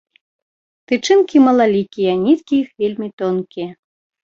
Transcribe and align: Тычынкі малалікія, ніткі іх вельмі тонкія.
Тычынкі 0.91 1.37
малалікія, 1.49 2.11
ніткі 2.23 2.53
іх 2.63 2.69
вельмі 2.83 3.09
тонкія. 3.23 3.69